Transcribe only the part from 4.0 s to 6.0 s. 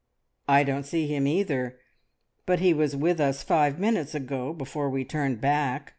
ago before we turned back.